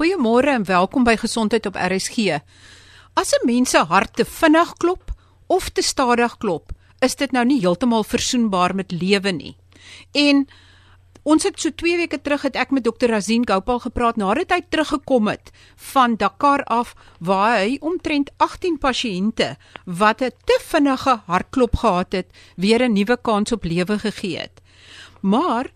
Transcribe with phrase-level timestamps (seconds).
[0.00, 2.38] Goeiemôre en welkom by Gesondheid op RSG.
[3.20, 5.12] As 'n mens se hart te vinnig klop
[5.46, 9.56] of te stadig klop, is dit nou nie heeltemal versoenbaar met lewe nie.
[10.12, 10.48] En
[11.22, 14.60] ons het so 2 weke terug het ek met dokter Razin Gopal gepraat nadat hy
[14.68, 21.76] teruggekom het van Dakar af waar hy omtrent 18 pasiënte wat 'n te vinnige hartklop
[21.76, 22.26] gehad het,
[22.56, 24.60] weer 'n nuwe kans op lewe gegee het.
[25.20, 25.70] Maar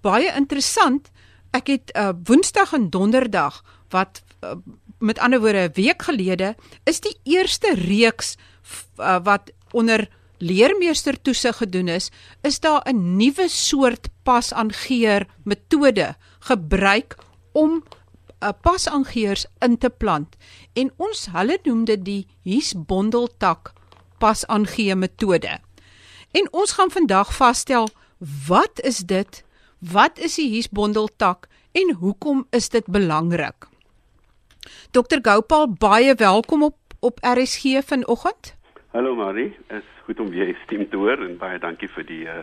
[0.00, 1.10] baie interessant,
[1.56, 4.54] ek het uh, Woensdag en Donderdag wat uh,
[4.98, 6.54] met ander woorde 'n week gelede
[6.84, 8.36] is die eerste reeks
[8.98, 12.10] uh, wat onder leermeester toesig gedoen is,
[12.42, 17.16] is daar 'n nuwe soort pasaangeer metode gebruik
[17.52, 17.82] om 'n
[18.44, 20.36] uh, pasaangeers in te plant
[20.72, 23.72] en ons hulle noem dit die hiesbondeltak
[24.18, 25.60] pasaangee metode.
[26.30, 27.88] En ons gaan vandag vasstel
[28.46, 29.44] wat is dit?
[29.80, 33.64] Wat is die hiesbondeltak en hoekom is dit belangrik?
[34.92, 38.54] Dr Gopal, baie welkom op op RSG vanoggend.
[38.92, 42.42] Hallo Marie, is goed om weer stem te hoor en baie dankie vir die uh,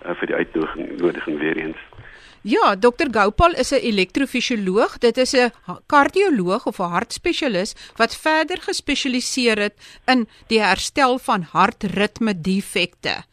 [0.00, 1.82] vir die uitnodiging nodiging weer eens.
[2.40, 4.98] Ja, Dr Gopal is 'n elektrofisioloog.
[4.98, 5.52] Dit is 'n
[5.86, 13.24] kardioloog of 'n hartspesialis wat verder gespesialiseer het in die herstel van hartritme defekte.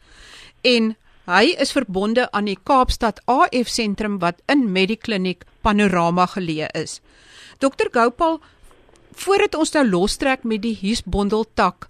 [0.60, 0.96] En
[1.26, 7.00] Hy is verbonde aan die Kaapstad AF sentrum wat in Medikliniek Panorama geleë is.
[7.58, 8.38] Dr Gopal,
[9.10, 11.88] voordat ons nou lostrek met die hiesbondeltak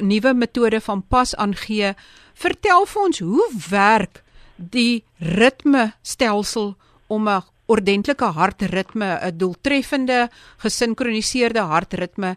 [0.00, 1.92] nuwe metode van pas aangee,
[2.32, 4.22] vertel vir ons hoe werk
[4.56, 6.72] die ritmestelsel
[7.12, 10.30] om 'n ordentlike hartritme, 'n doeltreffende,
[10.64, 12.36] gesinkroniseerde hartritme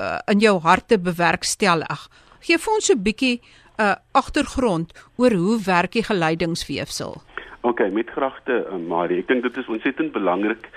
[0.00, 2.10] uh, in jou hart te bewerkstellig.
[2.40, 3.40] Gee vir ons 'n bietjie
[3.78, 7.22] uh, agtergrond oor hoe werk die geleidingsweefsel.
[7.60, 9.18] OK, met graagte uh, Marie.
[9.18, 10.68] Ek dink dit is ontsettend belangrik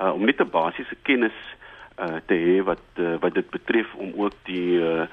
[0.00, 1.36] uh, om net 'n basiese kennis
[1.98, 5.06] uh, te hê wat uh, wat dit betref om ook die uh,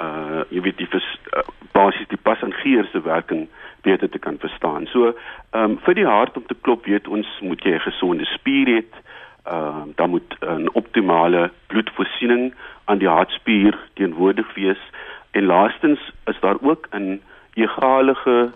[0.00, 3.48] uh jy weet die vers, uh, basies die pas en geer se werking
[3.82, 4.86] beter te kan verstaan.
[4.86, 5.12] So,
[5.50, 8.66] ehm um, vir die hart om te klop, weet ons moet jy 'n gesonde spier
[8.66, 8.80] hê.
[8.80, 8.96] Ehm
[9.44, 14.82] uh, dan moet 'n optimale bloedvoorsiening aan die hartspier teenwoordig wees.
[15.30, 17.20] En laastens is daar ook 'n
[17.54, 18.50] egalige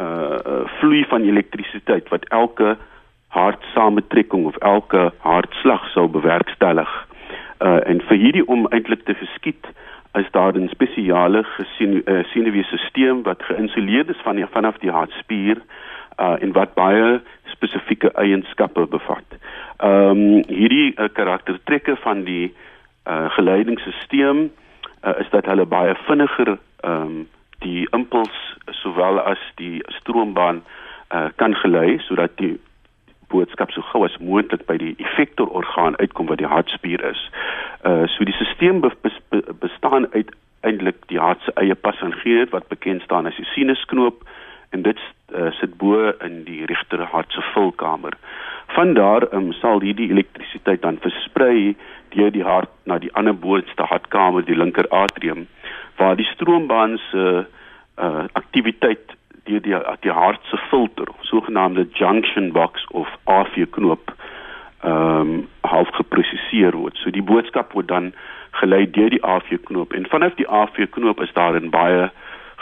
[0.00, 2.76] uh vloei van elektrisiteit wat elke
[3.28, 7.06] hartsamentrekking of elke hartslag sou bewerkstellig.
[7.58, 9.66] Uh en vir hierdie om eintlik te geskied
[10.12, 11.44] is daar 'n spesiale
[12.32, 15.56] senuweestelsel uh, wat geïsoleer is van die, vanaf die hartspier
[16.18, 19.28] uh en wat baie spesifieke eienskappe bevat.
[19.76, 22.54] Ehm um, hierdie uh, karaktertrekke van die
[23.06, 24.50] uh geleidingsstelsel
[25.04, 27.28] uh, is dat hulle baie vinniger ehm um,
[27.60, 28.36] die impuls
[28.72, 30.62] sowel as die stroombaan
[31.12, 32.54] uh, kan gelei sodat die
[33.28, 37.20] boodskap so gou as moontlik by die effektororgaan uitkom wat die hartspier is.
[37.86, 40.32] Uh so die stelsel be be bestaan uit
[40.66, 44.24] eintlik die hart se eie passangeer wat bekend staan as die sinusknoop
[44.70, 44.98] en dit
[45.34, 48.14] uh, sit bo in die regter hart se vulkamer.
[48.76, 51.76] Van daar um, sal hierdie elektrisiteit dan versprei
[52.14, 55.46] deur die hart na die ander boonste hartkamer, die linker atrium,
[55.98, 57.24] waar die stroombaan se
[58.00, 59.16] uh, aktiwiteit
[59.48, 64.14] deur die die hart se filter, sogenaamde junction box of AV knoop,
[64.80, 66.96] ehm um, half geprosesseer word.
[66.98, 68.12] So die boodskap word dan
[68.58, 72.10] gelei deur die AV knoop en vanaf die AV knoop is daar 'n baie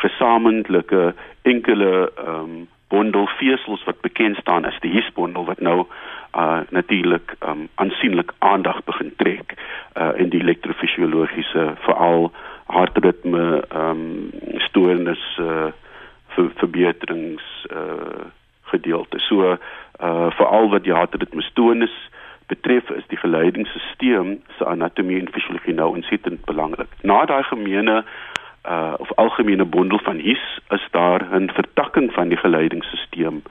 [0.02, 5.84] gesamentlike enkele ehm um, bondel vesels wat bekend staan as die hiesbondel wat nou
[6.36, 9.54] uh natuurlik um aansienlik aandag begin trek
[9.94, 12.32] uh in die elektrofisiologiese veral
[12.66, 14.30] hartritme um
[14.68, 15.68] stoornis uh
[16.34, 18.24] ver, verbeterings uh
[18.62, 19.18] gedeelte.
[19.18, 21.96] So uh veral wat die hartritme stoornis
[22.46, 26.88] betref is die geleidingsstelsel se anatomie en fisiologie nou ontsettend belangrik.
[27.02, 28.04] Na daai gemeene
[28.66, 33.42] uh of algemene bondel van his is daar 'n vertakking van die geleidingsstelsel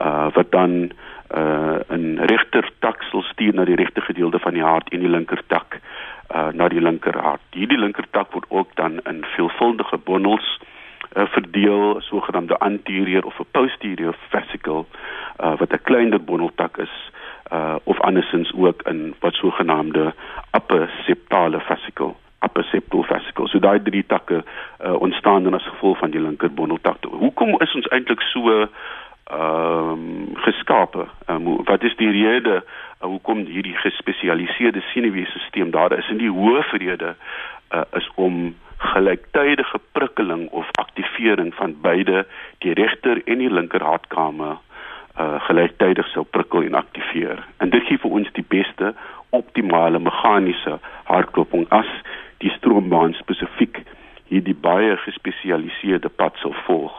[0.00, 0.90] uh wat dan
[1.34, 5.08] uh 'n regter tak sal stuur na die regte gedeelte van die hart en die
[5.08, 5.80] linker tak
[6.34, 7.40] uh na die linker hart.
[7.50, 10.60] Hierdie linker tak word ook dan in veelvuldige bondels
[11.16, 14.84] uh verdeel, sogenaamde anterior of 'n posterior vesicle
[15.40, 17.10] uh wat 'n kleiner bondeltak is
[17.52, 20.14] uh of andersins ook in wat sogenaamde
[20.52, 23.48] upper septale vesicle upper septal vesicle.
[23.48, 27.04] So daai drie takke uh, ontstaan dan as gevolg van die linker bondeltak.
[27.04, 28.58] Hoekom is ons eintlik so
[29.32, 31.06] ehm um, geskape.
[31.30, 36.08] Um, wat is die rede uh, hoekom hierdie gespesialiseerde senuweestelsel daar is?
[36.08, 37.14] En die hoofrede
[37.70, 42.26] uh, is om gelyktydige prikkeling of aktivering van beide
[42.58, 44.58] die regter en die linker hartkamer
[45.20, 47.42] uh gelyktydig sou prikkel en aktiveer.
[47.60, 48.94] En dit gee vir ons die beste
[49.36, 51.90] optimale meganiese hartklopping as
[52.72, 53.82] stroombaan spesifiek
[54.32, 56.96] hierdie baie gespesialiseerde pad sal volg.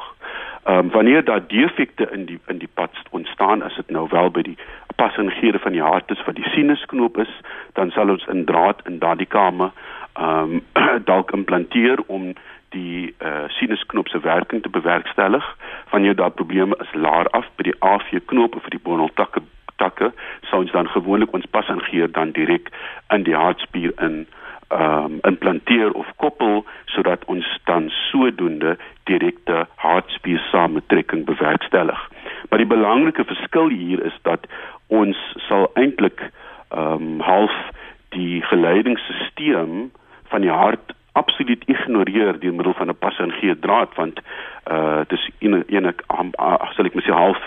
[0.69, 4.29] Ehm um, wanneer daar defekte in die in die pad ontstaan, as dit nou wel
[4.29, 4.57] by die
[4.95, 7.33] passinggere van die hart is wat die sinusknoop is,
[7.73, 9.71] dan sal ons 'n draad in daardie kamer
[10.13, 10.61] ehm um,
[11.11, 12.33] dalk implanteer om
[12.69, 15.57] die uh, sinusknop se werking te bewerkstellig.
[15.89, 19.41] Wanneer daar probleme is laer af by die AV knope vir die boneltakke
[19.75, 20.13] takke,
[20.49, 22.69] sou ons dan gewoonlik ons passingeer dan direk
[23.09, 24.25] in die hartspier in
[24.79, 32.09] um, implanteer of koppel sodat ons dan sodoende direkte hartspier samentrekking bewerkstellig.
[32.49, 34.47] Maar die belangrike verskil hier is dat
[34.87, 35.17] ons
[35.47, 36.21] sal eintlik
[36.73, 37.53] ehm um, half
[38.09, 39.91] die geleidingsstelsel
[40.29, 44.19] van die hart absoluut ignoreer deur middel van 'n pas en gee draad want
[44.71, 45.93] uh dis een een
[46.75, 47.41] sal ek mens half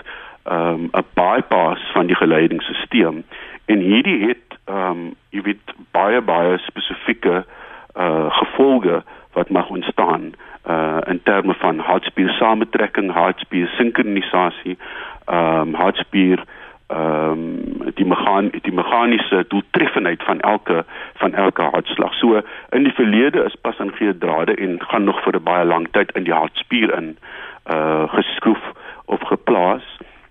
[0.45, 3.23] ehm um, 'n bypass van die geleidingsstelsel
[3.67, 7.45] en hierdie het ehm um, jy weet baie baie spesifieke
[7.97, 9.03] uh gevolge
[9.33, 10.33] wat mag ontstaan
[10.69, 14.79] uh in terme van hartspier samentrekking, hartspier sinkronisasie,
[15.27, 16.45] ehm um, hartspier
[16.87, 20.85] ehm um, die megaan die meganiese doeltreffendheid van elke
[21.15, 22.15] van elke hartslag.
[22.15, 22.41] So
[22.71, 25.89] in die verlede is pas en gee drade en gaan nog vir 'n baie lang
[25.91, 27.17] tyd in die hartspier in
[27.71, 28.63] uh geskroef
[29.05, 29.87] of geplaas.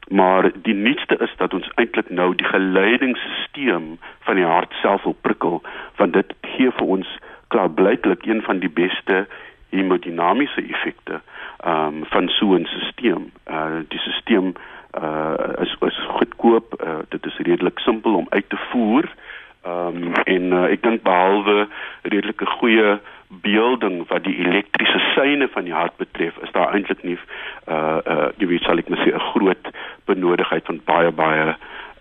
[0.07, 5.17] Maar die nuutste is dat ons eintlik nou die geleidingsstelsel van die hart self wil
[5.21, 5.61] prikkel
[5.95, 7.17] want dit gee vir ons
[7.47, 9.25] klaar blyklik een van die beste
[9.69, 11.21] hemodinamiese effekte
[11.63, 13.29] ehm um, van so 'n stelsel.
[13.49, 14.53] Uh die stelsel
[15.01, 16.81] uh is is goedkoop.
[16.85, 19.13] Uh, dit is redelik simpel om uit te voer.
[19.63, 21.67] Ehm um, en uh, ek dink behalwe
[22.01, 27.17] redelike goeie beelding wat die elektriese syne van die hart betref, is daar eintlik nie
[27.69, 29.71] uh uh jy weet sal ek net sê 'n groot
[30.05, 31.55] benodigheid van baie baie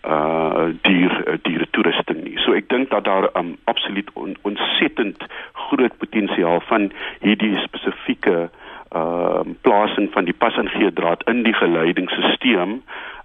[0.05, 2.37] uh dier diere toerusting nie.
[2.45, 5.25] So ek dink dat daar um, absoluut on, ontsettend
[5.69, 6.91] groot potensiaal van
[7.21, 8.51] hierdie spesifieke
[8.95, 12.77] ehm uh, plasing van die pas en gee draad in die geleidingsstelsel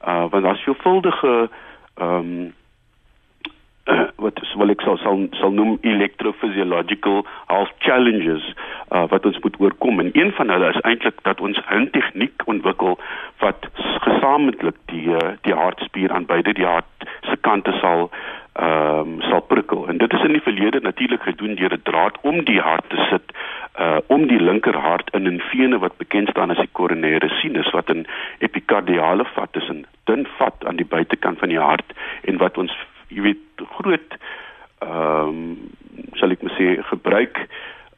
[0.08, 1.50] uh want daar's veelvuldige
[1.98, 2.54] ehm um,
[4.24, 8.44] wat wel ek sal sal, sal noem electrophysiological health challenges
[8.92, 10.00] uh, wat ons moet oorkom.
[10.04, 13.00] En een van hulle is eintlik dat ons 'n tegniek ontwikkel
[13.40, 13.70] wat
[14.08, 18.10] gesamentlik die uh, die hartspier aan beide die hart se kante sal
[18.60, 19.88] ehm um, sal prikkel.
[19.88, 23.00] En dit is in die verlede natuurlik gedoen deur 'n draad om die hart te
[23.10, 23.32] sit
[23.80, 27.90] uh om die linkerhart in 'n vene wat bekend staan as die koronêre sinus wat
[27.90, 28.06] 'n
[28.40, 32.74] epikardiale vat is 'n dun vat aan die buitekant van die hart en wat ons
[33.10, 34.18] jy weet groot
[34.80, 35.58] ehm um,
[36.16, 37.44] sal ek maar sê gebruik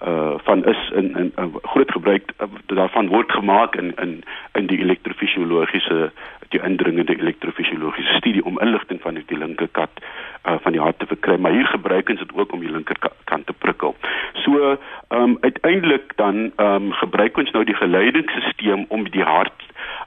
[0.02, 4.24] uh van is in in 'n uh, groot gebruik uh, daarvan word gemaak in in
[4.54, 6.12] in die elektrofisiologiese
[6.50, 10.02] die indringende elektrofisiologiese studie om inligting van die linkerkant
[10.48, 13.46] uh, van die hart te verkry maar hier gebruik ons dit ook om die linkerkant
[13.46, 13.96] te prikkel.
[14.44, 19.62] So ehm um, uiteindelik dan ehm um, gebruik ons nou die geleidingsstelsel om die hart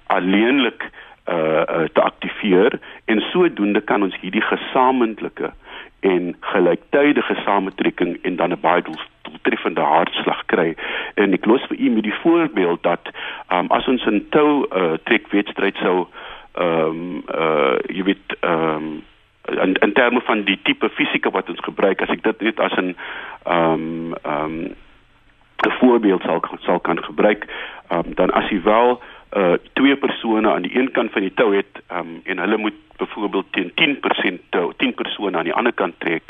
[0.07, 0.91] alleenlik
[1.29, 5.53] uh, uh te aktiveer en sodoende kan ons hierdie gesamentlike
[6.01, 10.77] en gelyktydige samentrekking en dan 'n baie doeltreffende hartslag kry.
[11.15, 13.11] En ek los vir u met die voorbeeld dat
[13.53, 16.07] um, as ons 'n tou uh, trekwedstryd sou
[16.53, 19.03] ehm um, uh jy weet ehm um,
[19.63, 22.73] in in terme van die tipe fisika wat ons gebruik as ek dit net as
[22.73, 22.97] 'n
[23.45, 24.75] ehm um, ehm um,
[25.67, 27.47] 'n voorbeeld sal sal kan gebruik
[27.93, 29.01] um, dan as jy wel
[29.37, 32.75] uh twee persone aan die een kant van die tou het um, en hulle moet
[32.97, 36.23] byvoorbeeld teen 10% tou 10 persone aan die ander kant trek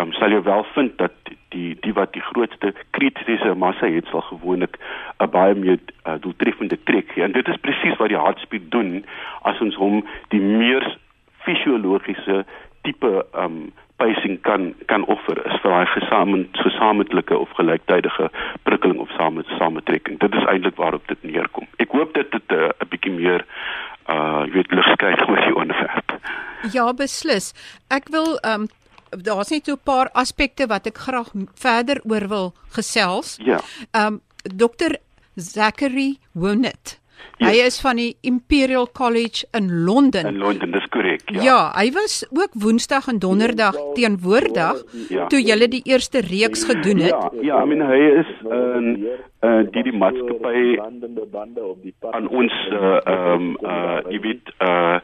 [0.00, 1.12] um, sal jy wel vind dat
[1.48, 4.78] die die wat die grootste kritiese massa het sal gewoonlik
[5.18, 9.04] 'n baie meer uh, doeltreffende trek gee en dit is presies wat die hartspier doen
[9.42, 10.98] as ons hom die meer
[11.44, 12.44] fisiologiese
[12.82, 18.30] tipe um pacing kan kan offer is vir daai gesamentlike gesamentlike of gelyktydige
[18.62, 20.18] prikkeling of same samentrekking.
[20.18, 21.66] Dit is eintlik waarop dit neerkom.
[21.76, 23.44] Ek hoop dit het eh, 'n uh, bietjie meer
[24.08, 26.18] uh jy weet ligskyn oor die onderwerp.
[26.72, 27.52] Ja, beslis.
[27.88, 28.68] Ek wil um
[29.10, 33.36] daar's net so 'n paar aspekte wat ek graag verder oor wil gesels.
[33.38, 33.60] Ja.
[33.92, 34.98] Um Dr.
[35.36, 36.98] Zachary Wonet
[37.36, 37.48] Ja.
[37.48, 40.26] Hy is van die Imperial College in Londen.
[40.26, 41.42] In Londen, dis korrek, ja.
[41.42, 45.26] Ja, hy was ook Woensdag en Donderdag teenwoordig ja.
[45.26, 47.10] toe julle die eerste reeks gedoen het.
[47.10, 49.06] Ja, ja, I mean hy is 'n
[49.44, 50.78] uh, die die maatskappy
[52.10, 54.98] aan ons uh, um uh jy weet uh,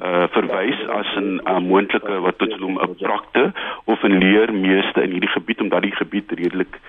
[0.00, 3.52] uh verwys as 'n uh, moontlike wat ons noem 'n prakte
[3.84, 6.80] of 'n leermeester in hierdie gebied omdat die gebied redelik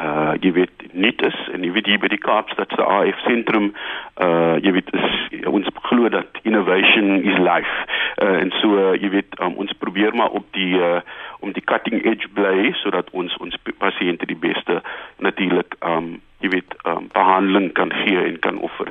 [0.00, 3.72] uh jy weet nie is en jy weet hier by die Kaapstad se AF sentrum
[4.16, 7.76] uh jy weet is, ons glo dat innovation is life
[8.22, 11.00] uh, en so uh, jy weet um, ons probeer maar op die uh,
[11.40, 14.80] om die cutting edge bly sodat ons ons pasiënte die beste
[15.18, 18.88] natuurlik ehm um, jy weet um, behandeling kan gee en kan offer.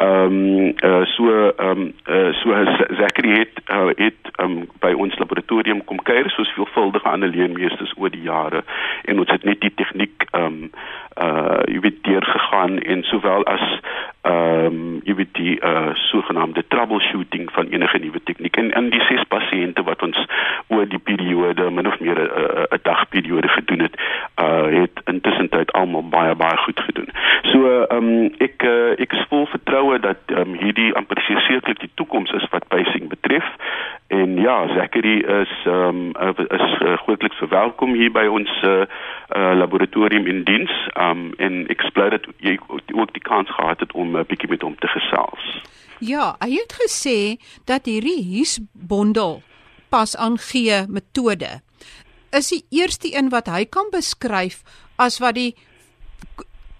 [0.00, 2.48] Ehm um, uh, so ehm um, uh, so
[2.96, 8.10] Zachary het uh, het um, by ons laboratorium kom kuier soos veelvuldige ander leenmeesters oor
[8.10, 8.64] die jare
[9.04, 10.70] en ons het net die tegniek ehm um,
[11.20, 13.64] uh jy weet deur gegaan en sowel as
[14.22, 19.04] ehm um, jy weet die uh sogenaamde troubleshooting van enige nuwe tegniek en in die
[19.08, 20.24] ses pasiënte wat ons
[20.68, 24.00] oor die periode min of meer 'n dagperiode gedoen het
[24.40, 27.12] uh het intussen tyd almal baie baie goed gedoen.
[27.52, 31.80] So ehm um, ek uh, ek is vol vertroue dat ehm um, hierdie amper sekerlik
[31.80, 33.44] die toekoms is wat pacing betref.
[34.06, 38.84] En ja, Zachary is ehm um, is uh, grootliks verwelkom hier by ons uh,
[39.36, 40.70] uh laboratorium in diens.
[40.92, 42.58] Ehm um, en ek bly dat jy
[42.92, 45.62] ook die kans gehad het om 'n uh, bietjie met hom te gesels.
[45.98, 49.42] Ja, hy het gesê dat hierdie huisbondel
[49.88, 51.60] pas aangee metode
[52.30, 54.62] is die eerste een wat hy kan beskryf
[54.96, 55.54] as wat die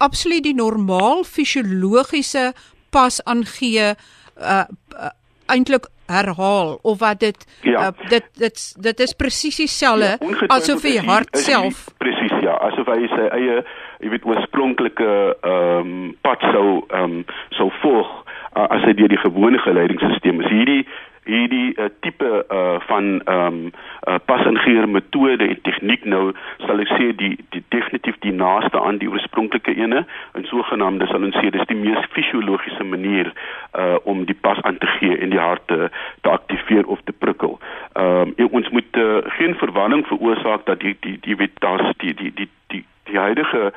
[0.01, 2.51] absoluut die normaal fisiologiese
[2.91, 5.11] pas aangee uh, uh
[5.51, 7.87] eintlik herhaal of wat dit ja.
[7.87, 12.87] uh, dit dit dit is presies dieselfde ja, asof die hart self presies ja asof
[12.91, 13.61] hy sy eie
[14.01, 17.23] jy weet oorspronklike ehm um, pad sou ehm um,
[17.59, 18.11] sou volg
[18.55, 20.83] uh, as hy deur die gewone geleidingsstelsel is hierdie
[21.25, 23.71] hierdie uh, tipe uh, van ehm um,
[24.07, 26.31] uh, passingeer metode en tegniek nou
[26.65, 30.01] sal ek sê die die definitief die naaste aan die oorspronklike ene
[30.33, 33.29] en sogenaamde sal ons sê dis die mees fisiologiese manier
[33.77, 35.89] uh, om die pas aan te gee en die hart te,
[36.25, 37.59] te aktiveer of te prikkel.
[37.93, 42.13] Ehm um, ons moet uh, geen verwarring veroorsaak dat die die die weet daar's die
[42.13, 43.71] die die die die huidige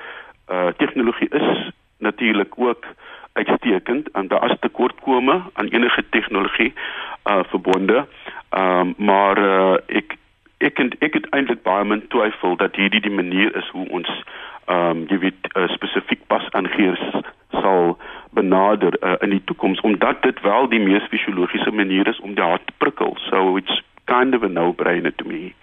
[0.51, 2.87] uh, tegnologie is natuurlik ook
[3.33, 6.73] uitstekend en daar is tekortkome aan enige tegnologie
[7.25, 8.07] uh verbonde.
[8.51, 10.17] Ehm um, maar uh, ek
[10.59, 14.11] ek en ek het eintlik baie min twyfel dat hierdie die manier is hoe ons
[14.67, 17.03] ehm um, jy weet uh, spesifiek pas aangeers
[17.51, 17.99] sal
[18.31, 22.45] benader uh, in die toekoms omdat dit wel die mees fisiologiese manier is om die
[22.45, 23.17] hart te prikkel.
[23.31, 25.55] So it's kind of a no-brainer to me.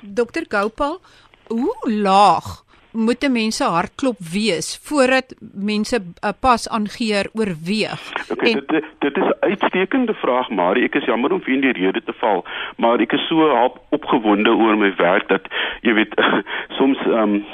[0.00, 0.44] Dr.
[0.48, 1.00] Gopal,
[1.48, 2.63] hoe laag
[2.94, 8.00] moet 'n mens se hartklop wees voordat mense 'n pas aangeer oorweeg?
[8.30, 11.72] Okay, en, dit dit is 'n uitstekende vraag, maar ek is jammer om vir die
[11.72, 12.44] rede te val,
[12.76, 15.42] maar ek is so opgewonde oor my werk dat
[15.80, 16.14] jy weet
[16.78, 17.44] soms ehm um,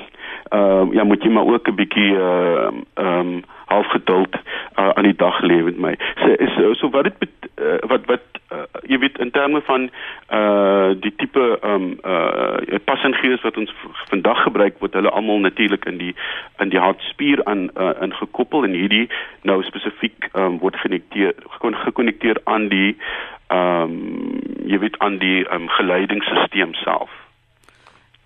[0.50, 5.06] uh, ja, moet jy maar ook 'n bietjie ehm uh, um, half geduld uh, aan
[5.06, 5.94] die dag lewe met my.
[6.22, 7.30] So is so, so wat dit
[7.62, 9.90] uh, wat wat uh, jy weet in terme van
[10.28, 13.74] uh die tipe ehm um, uh passengees wat ons
[14.10, 16.14] vandag gebruik word hulle almal natuurlik in die
[16.58, 17.92] in die hartspier aan uh,
[19.00, 21.34] hierdie nou spesifiek um, word gekonnekteer
[21.86, 22.96] gekonnekteer aan die
[23.50, 24.38] ehm um,
[24.70, 27.10] jy weet aan die um, geleidingsstelsel self.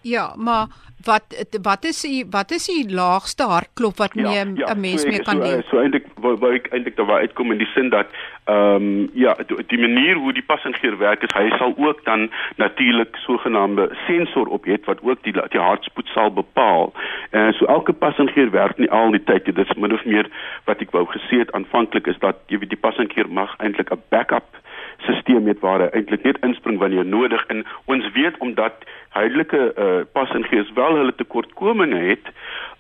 [0.05, 0.67] Ja, maar
[1.05, 5.09] wat wat is die wat is die laagste hartklop wat 'n ja, ja, mens so,
[5.09, 5.63] meer kan doen?
[5.63, 8.07] So, so eintlik wou ek eintlik daar uitkom in die sin dat
[8.45, 13.17] ehm um, ja, die manier hoe die passingeer werk is, hy sal ook dan natuurlik
[13.17, 16.93] sogenaamde sensor op het wat ook die die hartspoed sal bepaal.
[17.31, 20.29] En so elke passingeer werk nie al die tyd, dit is min of meer
[20.65, 24.03] wat ek wou gesê het aanvanklik is dat jy weet die passingeer mag eintlik 'n
[24.09, 24.63] backup
[24.99, 28.75] stelsel het waar hy eintlik net inspring wanneer nodig en ons weet omdat
[29.09, 32.33] huidelike uh, passingeers wel hulle tekortkominge het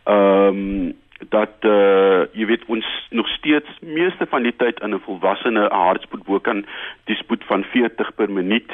[0.04, 0.92] ehm um,
[1.28, 6.24] dat uh, jy weet ons nog steeds meeste van die tyd in 'n volwassene hartspoed
[6.24, 6.64] bo kan
[7.04, 8.70] die spoed van 40 per minuut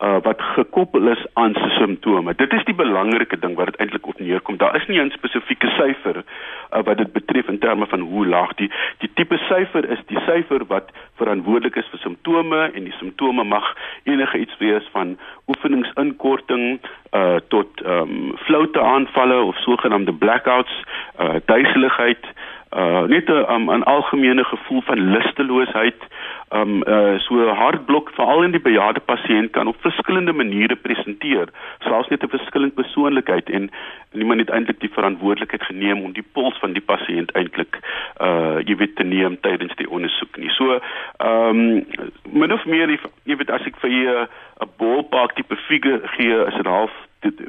[0.00, 2.34] uh, wat gekoppel is aan sy simptome.
[2.36, 4.56] Dit is die belangrike ding wat dit eintlik op neerkom.
[4.60, 8.54] Daar is nie 'n spesifieke syfer uh, wat dit betref in terme van hoe laag
[8.54, 13.44] die die tipe syfer is, die syfer wat verantwoordelik is vir simptome en die simptome
[13.44, 16.80] mag enige iets wees van oefeningsinkorting
[17.12, 20.82] uh tot ehm um, floute aanvalle of sogenaamde blackouts,
[21.20, 22.55] uh duiseligheid, uh
[23.06, 26.00] net 'n um, 'n algemene gevoel van lusteloosheid
[26.50, 31.48] um uh so 'n hartblok veral in die bejaarde pasiënt kan op verskillende maniere presenteer.
[31.78, 33.70] Selfs net 'n verskillende persoonlikheid en
[34.12, 37.78] niemand het eintlik die verantwoordelikheid geneem om die pols van die pasiënt eintlik
[38.20, 40.50] uh jy weet te neem tydens die ondersoek nie.
[40.50, 40.80] So
[41.18, 41.86] um
[42.32, 42.90] min of meer
[43.24, 44.26] jy weet as ek vir jou
[44.60, 46.92] 'n ballpark tipe figuur gee is dit half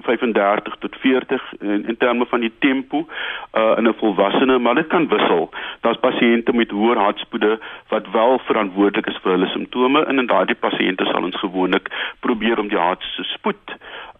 [0.01, 3.07] 35 tot 40 in, in terme van die tempo
[3.53, 5.49] uh in 'n volwassene maar dit kan wissel.
[5.81, 10.55] Daar's pasiënte met hoër hartspoede wat wel verantwoordelik is vir hulle simptome en in daardie
[10.55, 13.77] pasiënte sal ons gewoonlik probeer om die hart se spoed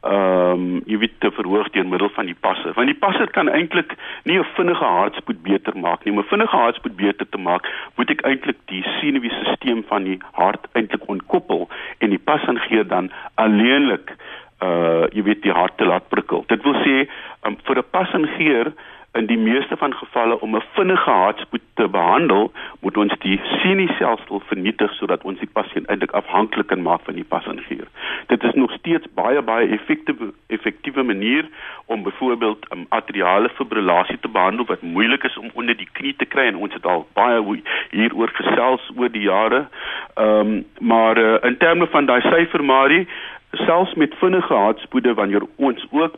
[0.07, 2.73] ehm um, jy weet te verhoog deur middel van die passer.
[2.77, 6.13] Want die passer kan eintlik nie 'n vinnige hartspoed beter maak nie.
[6.13, 10.67] Om 'n vinnige hartspoed beter te maak, moet ek eintlik die senuweestelsel van die hart
[10.73, 14.15] eintlik ontkoppel en die passer gee dan alleenlik
[14.61, 16.43] uh jy weet die hart te laat prikkel.
[16.47, 17.07] Dit wil sê
[17.45, 18.73] um, vir 'n passagier
[19.17, 24.41] in die meeste van gevalle om 'n vinnige hartspoed te behandel, moet ons die sinusstelsel
[24.49, 27.87] vernietig sodat ons die pasiënt eintlik afhanklik kan maak van die passagier.
[28.27, 31.45] Dit is nog steeds baie baie effektiewe effektiewe manier
[31.85, 36.25] om byvoorbeeld um, atriale fibrillasie te behandel wat moeilik is om onder die knie te
[36.25, 39.67] kry en ons het al baie hieroor gesels oor die jare.
[40.15, 43.07] Ehm um, maar uh, in terme van daai syfer Marie
[43.51, 46.17] selfs met vinnige hartspoede wanneer ons ook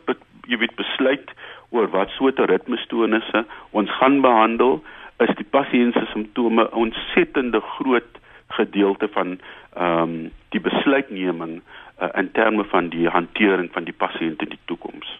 [0.50, 1.30] jy weet besluit
[1.70, 4.80] oor wat soorte ritmestonisse ons gaan behandel,
[5.22, 8.18] is die pasiënt se simptome ontsettende groot
[8.58, 9.38] gedeelte van
[9.76, 11.60] ehm um, die besluitneming
[12.02, 15.12] uh, in terme van die hantering van die pasiënt in die toekoms.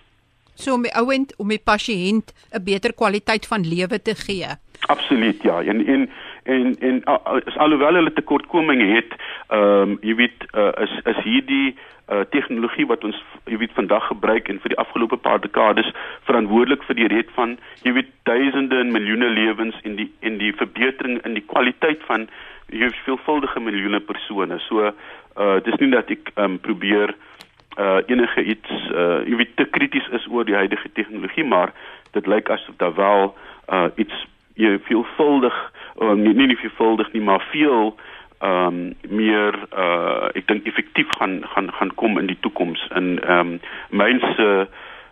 [0.54, 4.50] So om die ouend om die pasiënt 'n beter kwaliteit van lewe te gee.
[4.86, 5.62] Absoluut ja.
[5.62, 6.10] En en
[6.54, 9.16] en en as alhoewel hulle tekortkominge het,
[9.48, 11.76] ehm um, jy weet uh, is is hierdie
[12.10, 13.18] uh, tegnologie wat ons
[13.50, 15.90] jy weet vandag gebruik en vir die afgelope paar dekades
[16.28, 20.52] verantwoordelik vir die red van jy weet duisende en miljoene lewens en die en die
[20.62, 22.28] verbetering in die kwaliteit van
[22.70, 24.58] jy weet veelvuldige miljoene persone.
[24.68, 27.14] So uh dis nie dat ek um, probeer
[27.78, 31.74] uh enige iets uh jy weet te krities is oor die huidige tegnologie, maar
[32.12, 33.34] dit lyk asof daar wel
[33.70, 34.26] uh iets
[34.58, 35.56] jy veelvuldig
[36.00, 37.94] uh, nie nie veelvuldig nie, maar veel
[38.40, 43.18] ehm um, meer uh ek dink effektief gaan gaan gaan kom in die toekoms in
[43.20, 44.68] ehm um, mense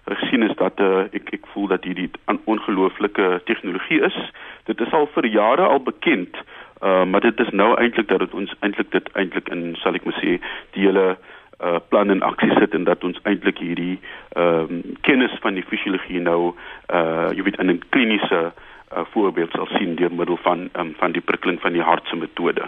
[0.09, 4.17] gesien is dat uh, ek ek voel dat hierdie 'n ongelooflike tegnologie is.
[4.65, 6.37] Dit is al vir jare al bekend.
[6.83, 10.05] Uh maar dit is nou eintlik dat dit ons eintlik dit eintlik in sal ek
[10.05, 10.39] maar sê
[10.73, 11.17] die hele
[11.61, 13.99] uh plan en aksie sit en dat ons eintlik hierdie
[14.33, 16.55] ehm um, kennis van die fisiologie nou
[16.89, 18.53] uh jy weet in 'n kliniese
[18.99, 22.19] uh, voorbeeld sal sien deur middel van um, van die prikkeling van die hart se
[22.19, 22.67] metode.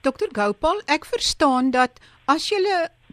[0.00, 2.00] Dr Gopal, ek verstaan dat
[2.30, 2.62] as jy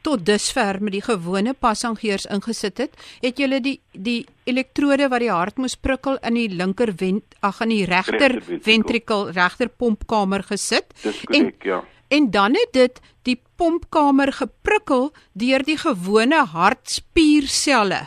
[0.06, 5.34] tot dusver met die gewone passangers ingesit het, het jy die die elektrode wat die
[5.34, 10.93] hart moes prikkel in die linker vent ag in die regter ventrikel regter pompkamer gesit.
[11.04, 11.84] Dis korrek, ja.
[12.08, 18.06] En dan het dit die pompkamer geprikkel deur die gewone hartspierselle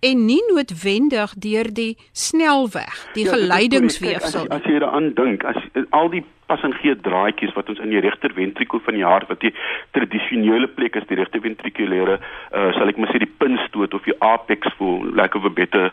[0.00, 4.48] en nie noodwendig deur die snelweg, die ja, geleidingsweefsel.
[4.48, 5.60] As, as jy daaraan dink, as
[5.96, 9.28] al die pas en gee draadjies wat ons in die regter ventrikel van die hart
[9.30, 9.52] wat die
[9.94, 14.16] tradisionele plek is die regter ventrikulêre uh, sal ek maar sê die puntstoot of die
[14.32, 15.92] apex voel like of a better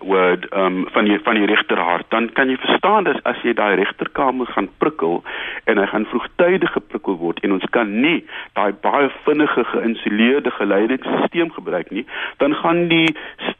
[0.00, 2.06] word um, van die van die regter hart.
[2.10, 5.22] Dan kan jy verstaan dat as jy daai regterkamer gaan prikkel
[5.64, 8.24] en hy gaan vroegtydig geprikkel word en ons kan nie
[8.58, 12.04] daai baie vinnige geïnsuleerde geleidingsstelsel gebruik nie
[12.42, 13.08] dan gaan die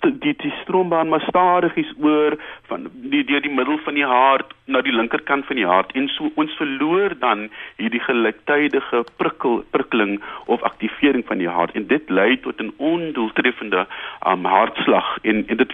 [0.01, 2.37] die die stroombaan maar stadigies oor
[2.71, 6.09] van die deur die middel van die hart na die linkerkant van die hart en
[6.15, 7.49] so ons verloor dan
[7.81, 13.87] hierdie gelyktydige prikkel prikkeling of aktivering van die hart en dit lei tot 'n ondoeltreffende
[14.27, 15.73] um, hartslag en en dit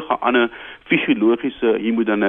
[0.00, 0.50] veelvuldige ander
[0.88, 1.78] fisiologiese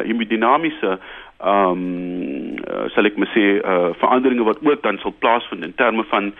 [0.06, 1.00] hemodinamiese
[1.42, 5.74] ehm um, uh, sal ek maar sê uh, veranderinge wat ook dan sal plaasvind in
[5.76, 6.34] terme van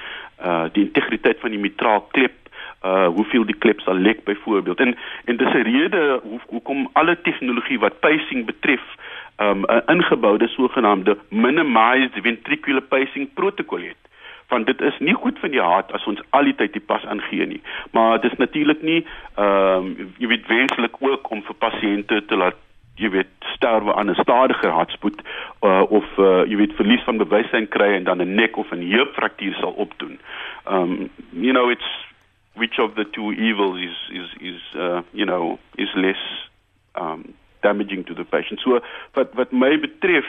[0.46, 2.38] uh, die integriteit van die mitraal klep
[2.86, 4.80] uh hoeveel die klep sal lek byvoorbeeld.
[4.80, 8.82] En en dis 'n rede hoe hoekom alle tegnologie wat pacing betref
[9.38, 14.11] um, 'n ingeboude sogenaamde minimized ventricular pacing protokol het
[14.52, 17.06] want dit is nie goed vir die hart as ons al die tyd die pas
[17.06, 17.62] aangee nie
[17.98, 19.00] maar dit is natuurlik nie
[19.36, 22.60] ehm um, jy weet wenslik ook om vir pasiënte te laat
[23.02, 25.22] jy weet sterwe aan 'n stadiger hartspoed
[25.62, 28.82] uh, of uh, jy weet verlies van bewussyn kry en dan 'n nek of 'n
[28.92, 30.20] heupfraktuur sal opdoen.
[30.66, 31.90] Um you know it's
[32.54, 36.50] which of the two evils is is is uh, you know is less
[36.94, 37.24] um
[37.62, 38.60] damaging to the patient.
[38.60, 38.80] So
[39.14, 40.26] wat wat my betref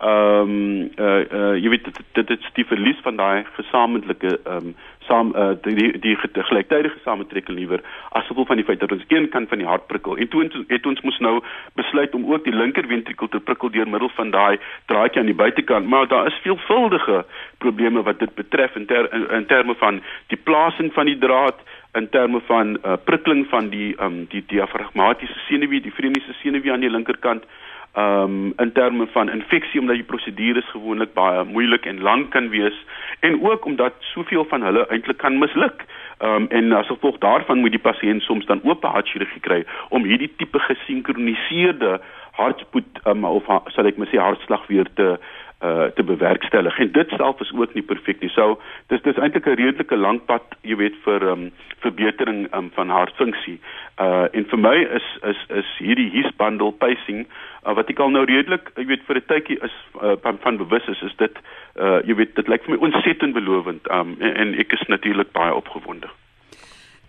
[0.00, 4.56] ehm um, uh uh jy weet dit dit is die verlies van daai gesamentlike ehm
[4.56, 4.74] um,
[5.06, 6.16] saam uh die die, die
[6.48, 7.80] gelyktydige samentrekking liewer
[8.10, 10.16] as gevolg van die feit dat ons een kant van die hart prikkel.
[10.16, 11.40] En toe het ons mos nou
[11.80, 14.58] besluit om ook die linker ventrikel te prikkel deur middel van daai
[14.92, 15.88] draadjie aan die buitekant.
[15.88, 17.24] Maar daar is veelvuldige
[17.58, 21.62] probleme wat dit betref in ter, in, in terme van die plasing van die draad
[21.96, 26.84] in terme van uh, prikkeling van die um, die diafragmatiese senuwee, die vreniese senuwee aan
[26.84, 27.44] die linkerkant,
[27.94, 32.84] um, in terme van infeksie omdat die prosedures gewoonlik baie moeilik en lank kan wees
[33.20, 35.84] en ook omdat soveel van hulle eintlik kan misluk.
[36.18, 40.04] Ehm um, en as gevolg daarvan moet die pasiënt soms dan oop hartchirurgie kry om
[40.04, 42.00] hierdie tipe gesinkroniseerde
[42.32, 45.16] hartspoed um, of sal ek maar sê hartslag weer te
[45.64, 48.28] uh te bewerkstellig en dit self is ook nie perfek nie.
[48.28, 48.58] So
[48.92, 53.58] dis dis eintlik 'n redelike lang pad, jy weet vir um verbetering um van hartfunksie.
[53.96, 57.26] Uh en vir my is is is hierdie his bundle pacing
[57.66, 60.56] uh, wat ek al nou redelik, jy weet vir 'n tydjie is uh, van, van
[60.56, 61.40] bewus is, is dit
[61.80, 65.32] uh jy weet dit lyk vir my ontsettend belovend um en, en ek is natuurlik
[65.32, 66.08] baie opgewonde.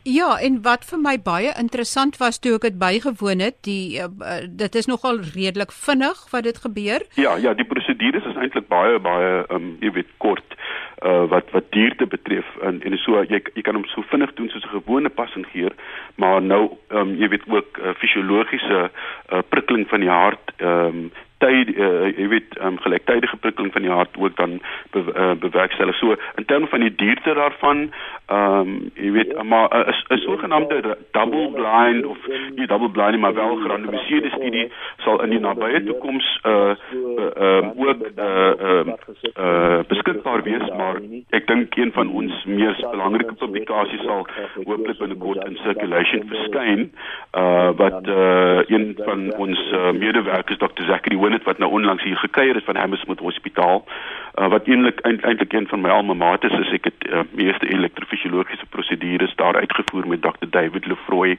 [0.08, 4.38] Ja, en wat vir my baie interessant was toe ek dit bygewoon het, die uh,
[4.48, 7.04] dit is nogal redelik vinnig wat dit gebeur.
[7.20, 10.56] Ja, ja, die prosedures is eintlik baie baie ehm um, jy weet kort
[11.06, 14.50] uh wat wat dierte betref en en so jy jy kan hom so vinnig doen
[14.50, 15.76] soos 'n gewone passengeer
[16.16, 21.70] maar nou um, jy weet ook uh, fisiologiese uh, prikkeling van die hart um, tyd
[21.78, 24.60] uh, jy weet um, gelyktydige prikkeling van die hart ook dan
[24.92, 25.96] be, uh, bewerkstellig.
[25.96, 27.90] So in terme van die duurte daarvan,
[28.28, 32.18] ehm um, jy weet maar 'n uh, 'n sogenaamde double blind of
[32.56, 36.76] nie double blind maar wel gerandomiseerde studie sal in die nabye toekoms uh
[37.36, 38.88] ehm uh, ook uh uh,
[39.38, 44.28] uh beskikbaar wees, maar ek dink een van ons mees belangrike publikasies sal
[44.66, 46.92] hooplik binnekort in circulation verskyn
[47.34, 50.84] uh wat uh een van ons uh, medewerkers Dr.
[50.84, 53.84] Zachary Winnet wat nou onlangs hier gekuier het van Hammersmith Hospitaal
[54.40, 56.72] uh, wat eintlik eintlik een van my alma mater is.
[56.78, 61.38] Ek het uh, meeste elektrofisiologiese prosedures daar uitgevoer met Dr David Lefroy.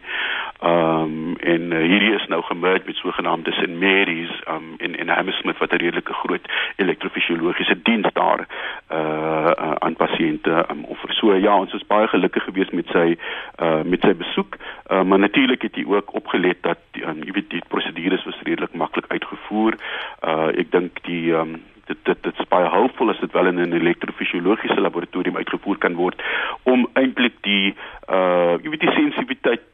[0.64, 5.58] Um, en uh, hierdie is nou gemerge met sogenaamde St Mary's um, in in Hammersmith
[5.58, 8.46] wat 'n redelike groot elektrofisiologiese diens daar
[8.92, 11.12] uh, aan pasiënte um, offer.
[11.12, 13.16] So ja ons is baie gelukkig geweest met sy
[13.62, 14.56] uh, met sy besoek.
[14.90, 18.74] Uh, maar natuurlik het hy ook opgelet dat um, jy weet die prosedures was redelik
[18.74, 19.06] maklik
[19.48, 19.76] uitgevoer
[20.24, 23.60] uh, ek dink die um, dit dit dit is baie hoopvol as dit wel in
[23.60, 26.22] 'n elektrofisiologiese laboratorium uitgevoer kan word
[26.64, 27.74] om eintlik die
[28.08, 29.64] uh jy weet die sensitiwiteit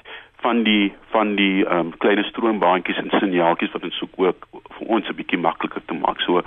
[0.44, 4.86] van die van die ehm um, kleine stroombaantjies en signaaltjies wat ons soek ook vir
[4.86, 6.20] ons 'n bietjie makliker te maak.
[6.20, 6.42] So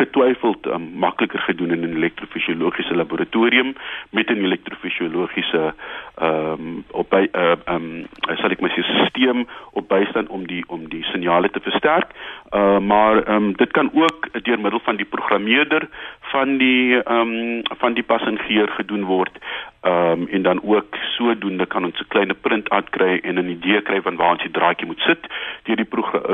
[0.00, 3.74] ongetwyfeld um, makliker gedoen in 'n elektrofisiologiese laboratorium
[4.10, 5.74] met 'n elektrofisiologiese
[6.14, 10.46] ehm um, op by ehm uh, um, sal ek my sê stelsel op bystand om
[10.46, 12.10] die om die signale te versterk.
[12.50, 15.88] Uh maar ehm um, dit kan ook deur middel van die programmeerder
[16.20, 19.38] van die ehm um, van die passengeer gedoen word.
[19.80, 23.82] Ehm um, en dan ook sodoende kan ons 'n klein print uitkry en 'n idee
[23.82, 25.22] kry van waar ons die draadjie moet sit
[25.64, 25.88] deur die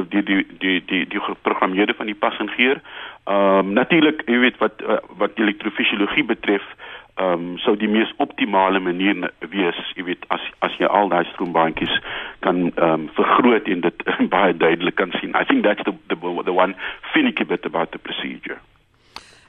[0.08, 2.80] die die die die die geprogrammeerde van die passengeer.
[3.26, 4.82] Ehm um, natuurlik, jy weet wat
[5.18, 6.62] wat elektrofisiologie betref,
[7.16, 11.24] ehm um, sou die mees optimale manier wees, jy weet as as jy al daai
[11.32, 11.96] stroombaantjies
[12.46, 14.04] kan ehm um, vergroot en dit
[14.36, 15.34] baie duidelik kan sien.
[15.34, 16.76] I think that's the the the one
[17.14, 18.60] finicky bit about the procedure.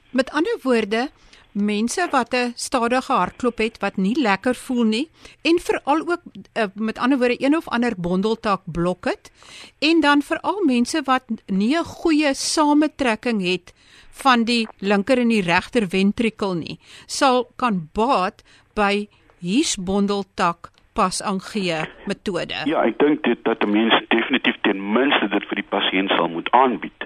[0.09, 1.09] Met ander woorde,
[1.57, 5.09] mense wat 'n stadige hartklop het wat nie lekker voel nie
[5.41, 6.21] en veral ook
[6.57, 9.31] uh, met ander woorde een of ander bondeltak blok het
[9.79, 13.73] en dan veral mense wat nie 'n goeie samentrekking het
[14.11, 18.43] van die linker en die regter ventrikel nie sal kan baat
[18.73, 19.07] by
[19.39, 22.57] hiesbondeltak pas aangee metode.
[22.65, 26.29] Ja, ek dink dit dat 'n mens definitief ten minste dit vir die pasiënt sal
[26.29, 26.96] moet aanbied.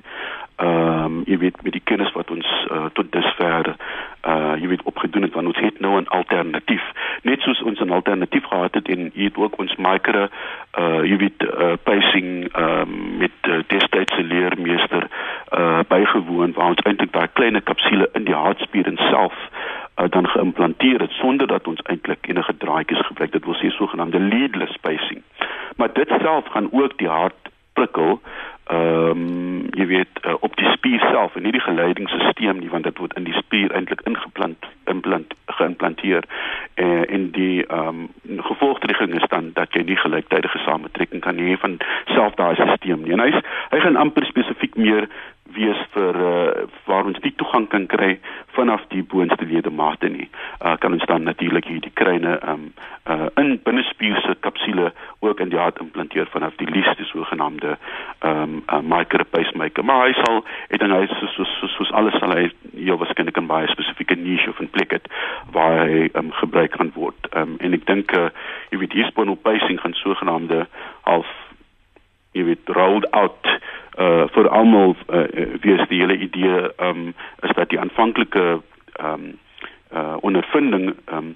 [0.62, 3.72] Ehm um, jy weet met die kennis wat ons uh, tot dusver
[4.30, 6.84] uh jy weet opgedoen het want ons het nou 'n alternatief.
[7.24, 10.28] Net soos ons 'n alternatief gehad het en jy het ook ons micro
[10.78, 15.08] uh jy weet uh, pacing ehm um, met uh, destydse leermeester
[15.58, 19.34] uh bygewoon waar ons eintlik daai klein kapsule in die hartspier self
[19.98, 23.32] uh, dan geïmplanteer het sonder dat ons eintlik enige draadjies gebruik.
[23.32, 25.22] Dit wil sê sogenaamde leadless pacing.
[25.76, 28.22] Maar dit self gaan ook die hart prikkel
[28.72, 32.88] ehm um, jy weet uh, op die spier self en nie die geleidingsstelsel nie want
[32.88, 39.16] dit word in die spier eintlik ingeplant implant geïmplanteer uh, en die ehm um, gevolgtrekking
[39.20, 41.78] is dan dat jy nie gelyktydige samentrekking kan hê van
[42.14, 43.32] self daai stelsel nie en hy
[43.76, 45.10] hy gaan amper spesifiek meer
[45.56, 48.12] wees vir uh, waar ons die toegang kan kry
[48.56, 50.28] vanaf die boonste ledemate nie.
[50.60, 52.70] Uh, kan ons dan natuurlik hierdie kruine um
[53.10, 57.78] uh, in binnespierse kapsule ook in die hart implanteer vanaf die liefste sogenaamde
[58.26, 59.86] um uh, micro pacemaker.
[59.86, 62.48] Maar hy sal en dan hy soos soos soos so, so alles sal hy
[62.88, 65.08] jou waarskynlik in baie spesifieke niche of 'n plek het
[65.52, 67.30] waar hy um, gebruik kan word.
[67.38, 68.30] Um en ek dink uh,
[68.70, 70.66] jy weet hier spinal pacing gaan sogenaamde
[71.02, 71.30] half
[72.32, 73.48] jy weet rolled out
[74.00, 75.28] uh vir almal uh,
[75.62, 78.62] wie is die hele idee um is dat die aanvanklike
[79.04, 79.38] um
[79.94, 81.36] uh ondervinding um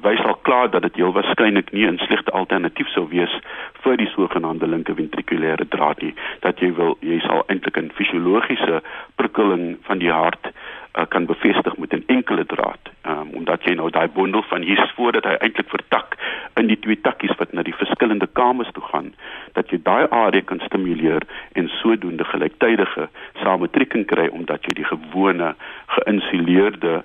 [0.00, 3.34] wys al klaar dat dit heel waarskynlik nie 'n slegte alternatief sou wees
[3.82, 8.82] vir die sogenaamde linker ventrikulêre draad nie dat jy wil jy sal eintlik 'n fisiologiese
[9.16, 10.52] prikkeling van die hart
[10.94, 12.80] uh, kan bevestig met 'n enkele draad.
[13.06, 16.16] Um, omdat jy nou daai bondel van hier voordat hy eintlik vertak
[16.54, 19.14] in die twee takkies wat na die verskillende kamers toe gaan
[19.52, 23.08] dat jy daai area kan stimuleer en sodoende gelyktydige
[23.42, 25.54] samentrekking kry omdat jy die gewone
[25.86, 27.02] geïnsuleerde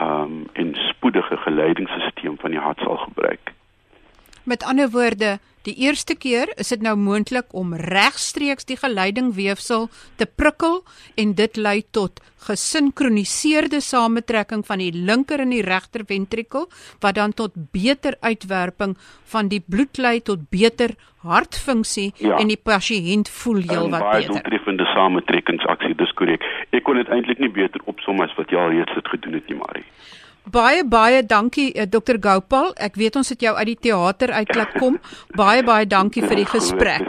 [0.00, 3.52] um, en spoedige geleidingsstelsel van die hart sal gebruik.
[4.42, 9.86] Met ander woorde, Die eerste keer is dit nou moontlik om regstreeks die geleidingweefsel
[10.20, 10.82] te prikkel
[11.16, 16.66] en dit lei tot gesinkroniseerde samentrekking van die linker en die regter ventrikel
[17.00, 18.92] wat dan tot beter uitwerping
[19.32, 20.92] van die bloed lei tot beter
[21.24, 22.36] hartfunksie ja.
[22.36, 24.10] en die pasiënt voel heelwat beter.
[24.10, 26.44] Baie doeltreffende samentrekkingsaksie, dis korrek.
[26.76, 29.48] Ek kon dit eintlik nie beter opsom as wat jy al reeds dit gedoen het
[29.48, 29.88] nie, Marie.
[30.44, 32.74] Baie baie dankie uh, eh, Dr Gopal.
[32.76, 34.98] Ek weet ons het jou uit die teater uitklap kom.
[35.32, 37.08] baie baie dankie vir die gesprek.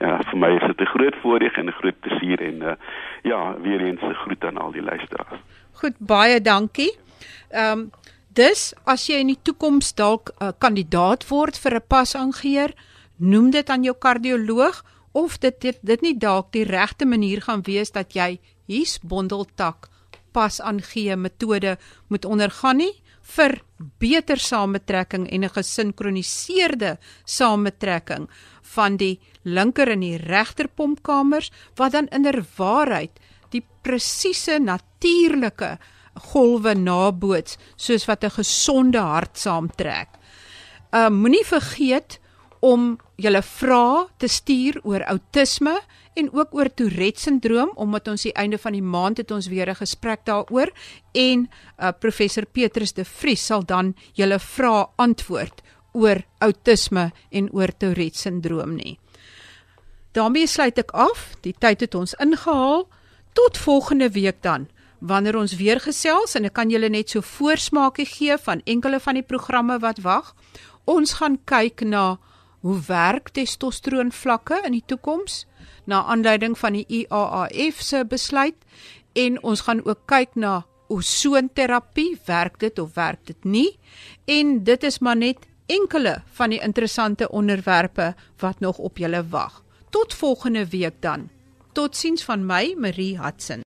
[0.00, 2.74] Ja, vir my is dit 'n groot voorreg en 'n groot plesier en uh,
[3.22, 5.40] ja, weer eens 'n groet aan al die luisteraars.
[5.72, 6.90] Goed, baie dankie.
[7.50, 7.90] Ehm um,
[8.34, 12.74] dis as jy in die toekoms dalk 'n uh, kandidaat word vir 'n pasaangeheer,
[13.16, 17.62] noem dit aan jou kardioloog of dit dit, dit nie dalk die regte manier gaan
[17.62, 19.88] wees dat jy hier's bondeltak
[20.36, 21.76] pas aangee metode
[22.12, 22.92] moet ondergaan nie
[23.36, 23.56] vir
[23.98, 28.28] beter samentrekking en 'n gesinkroniseerde samentrekking
[28.76, 33.18] van die linker en die regter pompkamers wat dan inderwaarheid
[33.50, 35.78] die presiese natuurlike
[36.32, 40.08] golwe naboots soos wat 'n gesonde hart saamtrek.
[40.92, 42.20] Uh moenie vergeet
[42.60, 45.74] om julle vrae te stuur oor outisme
[46.16, 49.70] en ook oor Tourette sindroom omdat ons die einde van die maand het ons weer
[49.70, 50.72] 'n gesprek daaroor
[51.12, 57.76] en uh, professor Petrus de Vries sal dan julle vrae antwoord oor outisme en oor
[57.76, 58.98] Tourette sindroom nie.
[60.12, 61.36] daarmee sluit ek af.
[61.40, 62.88] Die tyd het ons ingehaal.
[63.32, 68.06] Tot volgende week dan wanneer ons weer gesels en ek kan julle net so voorsmaakie
[68.08, 70.32] gee van enkele van die programme wat wag.
[70.84, 72.16] Ons gaan kyk na
[72.66, 75.44] hoe werk testosteron vlakke in die toekoms
[75.86, 78.56] na aanleiding van die IAAF se besluit
[79.14, 83.70] en ons gaan ook kyk na ozonterapie, werk dit of werk dit nie?
[84.26, 89.62] En dit is maar net enkele van die interessante onderwerpe wat nog op julle wag.
[89.90, 91.28] Tot volgende week dan.
[91.72, 93.64] Totsiens van my, Marie Hudson.